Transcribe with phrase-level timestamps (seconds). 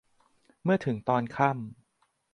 [0.63, 1.61] เมื่อถึงตอนค่ำ